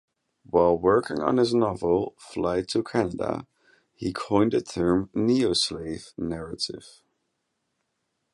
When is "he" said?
3.93-4.11